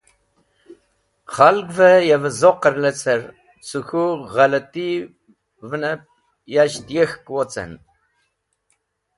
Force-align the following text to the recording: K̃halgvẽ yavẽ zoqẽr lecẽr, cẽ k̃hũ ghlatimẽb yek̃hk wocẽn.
K̃halgvẽ 1.33 2.05
yavẽ 2.09 2.35
zoqẽr 2.39 2.75
lecẽr, 2.83 3.21
cẽ 3.67 3.79
k̃hũ 3.87 4.05
ghlatimẽb 4.31 6.01
yek̃hk 6.93 7.25
wocẽn. 7.35 7.71